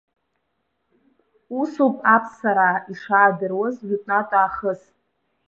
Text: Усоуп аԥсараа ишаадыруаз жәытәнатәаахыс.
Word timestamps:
Усоуп 1.59 1.95
аԥсараа 2.15 2.75
ишаадыруаз 2.91 3.75
жәытәнатәаахыс. 3.87 4.81